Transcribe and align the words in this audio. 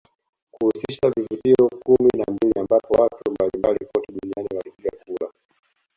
Kuhusisha 0.51 1.09
vivutio 1.15 1.69
kumi 1.85 2.09
na 2.17 2.23
mbili 2.33 2.53
ambapo 2.59 2.93
watu 3.03 3.31
mbalimbali 3.31 3.85
kote 3.93 4.11
duniani 4.13 4.49
walipiga 4.57 4.91
kura 5.05 5.31